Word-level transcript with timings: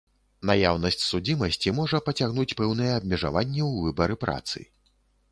Наяўнасць 0.49 1.03
судзімасці 1.07 1.73
можа 1.79 1.99
пацягнуць 2.07 2.45
пэўныя 2.61 2.95
абмежаванні 3.01 3.61
ў 3.69 3.85
выбары 3.89 4.15
працы. 4.25 4.65